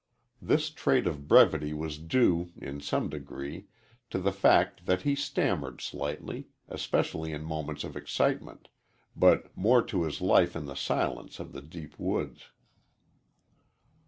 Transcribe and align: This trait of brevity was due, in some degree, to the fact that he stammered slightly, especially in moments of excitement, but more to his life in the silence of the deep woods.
This 0.41 0.71
trait 0.71 1.05
of 1.05 1.27
brevity 1.27 1.75
was 1.75 1.99
due, 1.99 2.51
in 2.57 2.81
some 2.81 3.07
degree, 3.07 3.67
to 4.09 4.17
the 4.17 4.31
fact 4.31 4.87
that 4.87 5.03
he 5.03 5.13
stammered 5.13 5.79
slightly, 5.79 6.47
especially 6.67 7.31
in 7.31 7.43
moments 7.43 7.83
of 7.83 7.95
excitement, 7.95 8.69
but 9.15 9.55
more 9.55 9.83
to 9.83 10.01
his 10.01 10.19
life 10.19 10.55
in 10.55 10.65
the 10.65 10.73
silence 10.75 11.39
of 11.39 11.51
the 11.53 11.61
deep 11.61 11.99
woods. 11.99 12.45